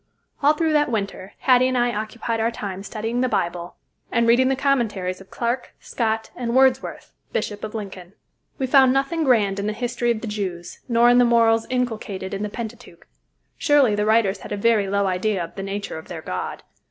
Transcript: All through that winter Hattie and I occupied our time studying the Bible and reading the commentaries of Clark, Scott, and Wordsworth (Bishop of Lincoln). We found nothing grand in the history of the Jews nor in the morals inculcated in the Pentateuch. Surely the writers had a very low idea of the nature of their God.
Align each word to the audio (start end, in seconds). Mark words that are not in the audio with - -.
All 0.41 0.53
through 0.53 0.73
that 0.73 0.89
winter 0.89 1.33
Hattie 1.41 1.67
and 1.67 1.77
I 1.77 1.93
occupied 1.93 2.39
our 2.39 2.49
time 2.49 2.81
studying 2.81 3.21
the 3.21 3.29
Bible 3.29 3.75
and 4.11 4.27
reading 4.27 4.47
the 4.47 4.55
commentaries 4.55 5.21
of 5.21 5.29
Clark, 5.29 5.75
Scott, 5.79 6.31
and 6.35 6.55
Wordsworth 6.55 7.13
(Bishop 7.33 7.63
of 7.63 7.75
Lincoln). 7.75 8.13
We 8.57 8.65
found 8.65 8.93
nothing 8.93 9.23
grand 9.23 9.59
in 9.59 9.67
the 9.67 9.73
history 9.73 10.09
of 10.09 10.21
the 10.21 10.27
Jews 10.27 10.79
nor 10.89 11.07
in 11.11 11.19
the 11.19 11.23
morals 11.23 11.67
inculcated 11.69 12.33
in 12.33 12.41
the 12.41 12.49
Pentateuch. 12.49 13.05
Surely 13.59 13.93
the 13.93 14.07
writers 14.07 14.39
had 14.39 14.51
a 14.51 14.57
very 14.57 14.87
low 14.89 15.05
idea 15.05 15.43
of 15.43 15.53
the 15.53 15.61
nature 15.61 15.99
of 15.99 16.07
their 16.07 16.23
God. 16.23 16.63